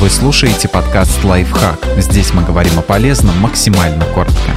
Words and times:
Вы 0.00 0.08
слушаете 0.08 0.66
подкаст 0.66 1.22
«Лайфхак». 1.24 1.78
Здесь 1.98 2.32
мы 2.32 2.42
говорим 2.42 2.78
о 2.78 2.80
полезном 2.80 3.36
максимально 3.38 4.06
коротко. 4.14 4.50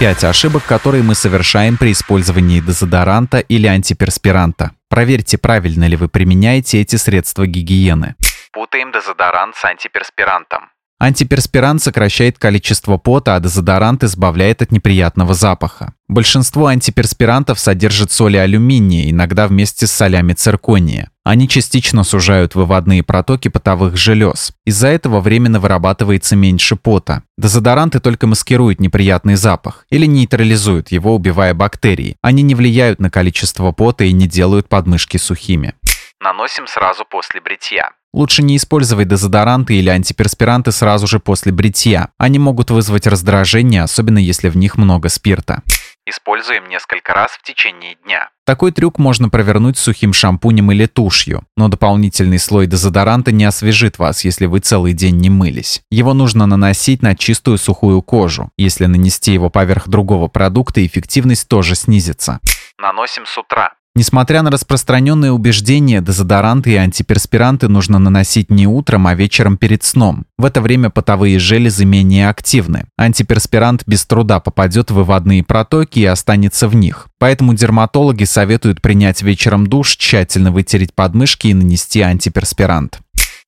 Пять 0.00 0.24
ошибок, 0.24 0.64
которые 0.64 1.04
мы 1.04 1.14
совершаем 1.14 1.76
при 1.76 1.92
использовании 1.92 2.58
дезодоранта 2.58 3.38
или 3.38 3.68
антиперспиранта. 3.68 4.72
Проверьте, 4.88 5.38
правильно 5.38 5.84
ли 5.84 5.94
вы 5.94 6.08
применяете 6.08 6.80
эти 6.80 6.96
средства 6.96 7.46
гигиены. 7.46 8.16
Путаем 8.52 8.90
дезодорант 8.90 9.54
с 9.54 9.64
антиперспирантом. 9.64 10.71
Антиперспирант 11.02 11.82
сокращает 11.82 12.38
количество 12.38 12.96
пота, 12.96 13.34
а 13.34 13.40
дезодорант 13.40 14.04
избавляет 14.04 14.62
от 14.62 14.70
неприятного 14.70 15.34
запаха. 15.34 15.94
Большинство 16.06 16.68
антиперспирантов 16.68 17.58
содержат 17.58 18.12
соли 18.12 18.36
алюминия, 18.36 19.10
иногда 19.10 19.48
вместе 19.48 19.88
с 19.88 19.90
солями 19.90 20.34
циркония. 20.34 21.08
Они 21.24 21.48
частично 21.48 22.04
сужают 22.04 22.54
выводные 22.54 23.02
протоки 23.02 23.48
потовых 23.48 23.96
желез. 23.96 24.52
Из-за 24.64 24.88
этого 24.88 25.20
временно 25.20 25.58
вырабатывается 25.58 26.36
меньше 26.36 26.76
пота. 26.76 27.22
Дезодоранты 27.36 27.98
только 27.98 28.28
маскируют 28.28 28.80
неприятный 28.80 29.34
запах 29.36 29.86
или 29.90 30.06
нейтрализуют 30.06 30.92
его, 30.92 31.16
убивая 31.16 31.54
бактерии. 31.54 32.16
Они 32.22 32.42
не 32.42 32.54
влияют 32.54 33.00
на 33.00 33.10
количество 33.10 33.72
пота 33.72 34.04
и 34.04 34.12
не 34.12 34.28
делают 34.28 34.68
подмышки 34.68 35.16
сухими. 35.16 35.74
Наносим 36.22 36.68
сразу 36.68 37.04
после 37.04 37.40
бритья. 37.40 37.90
Лучше 38.12 38.44
не 38.44 38.56
использовать 38.56 39.08
дезодоранты 39.08 39.74
или 39.74 39.88
антиперспиранты 39.88 40.70
сразу 40.70 41.08
же 41.08 41.18
после 41.18 41.50
бритья. 41.50 42.10
Они 42.16 42.38
могут 42.38 42.70
вызвать 42.70 43.08
раздражение, 43.08 43.82
особенно 43.82 44.18
если 44.18 44.48
в 44.48 44.56
них 44.56 44.76
много 44.76 45.08
спирта. 45.08 45.62
Используем 46.06 46.68
несколько 46.68 47.12
раз 47.12 47.32
в 47.32 47.42
течение 47.42 47.96
дня. 48.04 48.30
Такой 48.46 48.70
трюк 48.70 48.98
можно 48.98 49.30
провернуть 49.30 49.78
сухим 49.78 50.12
шампунем 50.12 50.70
или 50.70 50.86
тушью, 50.86 51.44
но 51.56 51.66
дополнительный 51.66 52.38
слой 52.38 52.68
дезодоранта 52.68 53.32
не 53.32 53.44
освежит 53.44 53.98
вас, 53.98 54.24
если 54.24 54.46
вы 54.46 54.60
целый 54.60 54.92
день 54.92 55.16
не 55.16 55.28
мылись. 55.28 55.82
Его 55.90 56.14
нужно 56.14 56.46
наносить 56.46 57.02
на 57.02 57.16
чистую 57.16 57.58
сухую 57.58 58.00
кожу. 58.00 58.50
Если 58.56 58.86
нанести 58.86 59.32
его 59.32 59.50
поверх 59.50 59.88
другого 59.88 60.28
продукта, 60.28 60.86
эффективность 60.86 61.48
тоже 61.48 61.74
снизится. 61.74 62.38
Наносим 62.78 63.26
с 63.26 63.36
утра. 63.36 63.74
Несмотря 63.94 64.40
на 64.40 64.50
распространенные 64.50 65.32
убеждения, 65.32 66.00
дезодоранты 66.00 66.70
и 66.72 66.76
антиперспиранты 66.76 67.68
нужно 67.68 67.98
наносить 67.98 68.50
не 68.50 68.66
утром, 68.66 69.06
а 69.06 69.14
вечером 69.14 69.58
перед 69.58 69.84
сном. 69.84 70.24
В 70.38 70.46
это 70.46 70.62
время 70.62 70.88
потовые 70.88 71.38
железы 71.38 71.84
менее 71.84 72.30
активны. 72.30 72.86
Антиперспирант 72.96 73.82
без 73.86 74.06
труда 74.06 74.40
попадет 74.40 74.90
в 74.90 74.94
выводные 74.94 75.44
протоки 75.44 75.98
и 75.98 76.06
останется 76.06 76.68
в 76.68 76.74
них. 76.74 77.08
Поэтому 77.18 77.52
дерматологи 77.52 78.24
советуют 78.24 78.80
принять 78.80 79.20
вечером 79.20 79.66
душ, 79.66 79.96
тщательно 79.96 80.52
вытереть 80.52 80.94
подмышки 80.94 81.48
и 81.48 81.54
нанести 81.54 82.00
антиперспирант 82.00 83.00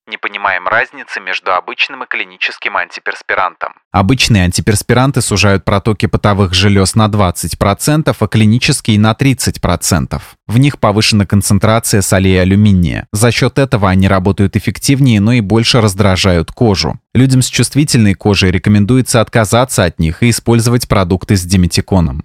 не 0.06 0.19
понимаем 0.19 0.69
разницы 0.69 1.20
между 1.20 1.52
обычным 1.55 2.05
и 2.05 2.06
клиническим 2.06 2.77
антиперспирантом. 2.77 3.72
Обычные 3.91 4.44
антиперспиранты 4.44 5.22
сужают 5.22 5.64
протоки 5.64 6.06
потовых 6.06 6.52
желез 6.52 6.94
на 6.94 7.06
20%, 7.06 8.16
а 8.19 8.27
клинические 8.27 8.98
на 8.98 9.12
30%. 9.12 10.20
В 10.46 10.58
них 10.58 10.78
повышена 10.78 11.24
концентрация 11.24 12.02
солей 12.02 12.41
алюминия. 12.41 13.06
За 13.12 13.30
счет 13.30 13.58
этого 13.58 13.88
они 13.88 14.06
работают 14.08 14.56
эффективнее, 14.56 15.20
но 15.20 15.33
и 15.33 15.41
больше 15.41 15.80
раздражают 15.80 16.52
кожу. 16.52 16.98
Людям 17.14 17.42
с 17.42 17.46
чувствительной 17.46 18.14
кожей 18.14 18.50
рекомендуется 18.50 19.20
отказаться 19.20 19.84
от 19.84 19.98
них 19.98 20.22
и 20.22 20.30
использовать 20.30 20.89
продукты 20.89 21.36
с 21.36 21.44
диметиконом. 21.44 22.24